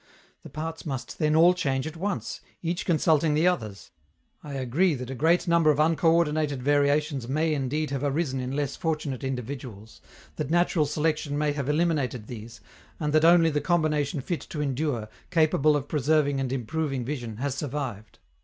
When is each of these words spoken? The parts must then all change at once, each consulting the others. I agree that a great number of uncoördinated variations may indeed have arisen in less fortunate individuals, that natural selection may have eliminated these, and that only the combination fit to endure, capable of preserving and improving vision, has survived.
The 0.41 0.49
parts 0.49 0.83
must 0.83 1.19
then 1.19 1.35
all 1.35 1.53
change 1.53 1.85
at 1.85 1.95
once, 1.95 2.41
each 2.63 2.87
consulting 2.87 3.35
the 3.35 3.47
others. 3.47 3.91
I 4.43 4.53
agree 4.53 4.95
that 4.95 5.11
a 5.11 5.13
great 5.13 5.47
number 5.47 5.69
of 5.69 5.77
uncoördinated 5.77 6.57
variations 6.59 7.27
may 7.27 7.53
indeed 7.53 7.91
have 7.91 8.01
arisen 8.03 8.39
in 8.39 8.55
less 8.55 8.75
fortunate 8.75 9.23
individuals, 9.23 10.01
that 10.37 10.49
natural 10.49 10.87
selection 10.87 11.37
may 11.37 11.51
have 11.53 11.69
eliminated 11.69 12.25
these, 12.25 12.61
and 12.99 13.13
that 13.13 13.23
only 13.23 13.51
the 13.51 13.61
combination 13.61 14.21
fit 14.21 14.41
to 14.49 14.59
endure, 14.59 15.07
capable 15.29 15.75
of 15.75 15.87
preserving 15.87 16.39
and 16.39 16.51
improving 16.51 17.05
vision, 17.05 17.37
has 17.37 17.53
survived. 17.53 18.17